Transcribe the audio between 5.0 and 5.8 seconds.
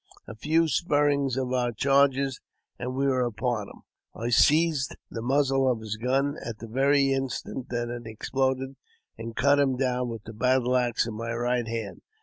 the muzzle of